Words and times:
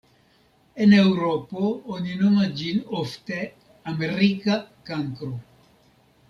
En 0.85 0.93
Eŭropo 1.01 1.67
oni 1.97 2.15
nomas 2.21 2.49
ĝin 2.63 2.79
ofte 3.03 3.37
"Amerika 3.93 4.57
kankro". 4.91 5.31